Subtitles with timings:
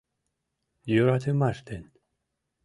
[0.91, 1.83] Йӧратымаш ден